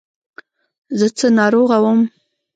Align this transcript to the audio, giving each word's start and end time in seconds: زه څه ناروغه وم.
زه 0.99 1.07
څه 1.17 1.27
ناروغه 1.39 1.77
وم. 1.83 1.99